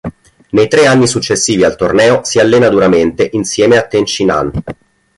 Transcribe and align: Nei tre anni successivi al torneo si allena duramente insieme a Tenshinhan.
Nei 0.49 0.67
tre 0.67 0.87
anni 0.87 1.05
successivi 1.05 1.63
al 1.63 1.75
torneo 1.75 2.23
si 2.23 2.39
allena 2.39 2.69
duramente 2.69 3.29
insieme 3.33 3.77
a 3.77 3.83
Tenshinhan. 3.85 4.51